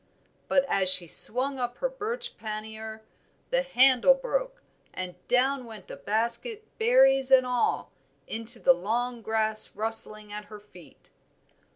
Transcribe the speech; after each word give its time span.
But 0.47 0.65
as 0.67 0.89
she 0.89 1.05
swung 1.07 1.59
up 1.59 1.77
her 1.77 1.87
birch 1.87 2.35
pannier 2.35 3.03
the 3.51 3.61
handle 3.61 4.15
broke, 4.15 4.63
and 4.95 5.13
down 5.27 5.65
went 5.65 5.85
basket, 6.07 6.65
berries 6.79 7.29
and 7.29 7.45
all, 7.45 7.91
into 8.25 8.57
the 8.57 8.73
long 8.73 9.21
grass 9.21 9.75
rustling 9.75 10.33
at 10.33 10.45
her 10.45 10.59
feet. 10.59 11.11